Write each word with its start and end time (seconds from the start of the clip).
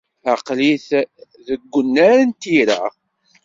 Aql-it 0.33 0.87
deg 1.47 1.71
unnar 1.79 2.17
n 2.27 2.29
tira. 2.41 2.81